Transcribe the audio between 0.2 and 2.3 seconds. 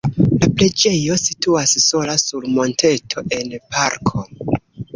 La preĝejo situas sola